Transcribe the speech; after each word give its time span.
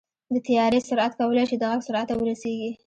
د 0.33 0.35
طیارې 0.47 0.79
سرعت 0.87 1.13
کولی 1.19 1.45
شي 1.49 1.55
د 1.59 1.63
غږ 1.71 1.81
سرعت 1.87 2.07
ته 2.09 2.13
ورسېږي. 2.17 2.71